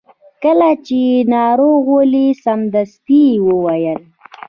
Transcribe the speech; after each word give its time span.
کله 0.43 0.69
چې 0.85 0.95
یې 1.07 1.17
ناروغ 1.35 1.81
ولید 1.95 2.35
سمدستي 2.45 3.21
یې 3.33 3.39
وویل. 3.49 4.01